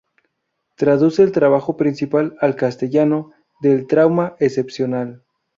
Traduce 0.77 1.21
el 1.21 1.31
trabajo 1.31 1.77
principal, 1.77 2.35
al 2.39 2.55
castellano, 2.55 3.33
del 3.61 3.85
trauma 3.85 4.35
excepcional. 4.39 5.21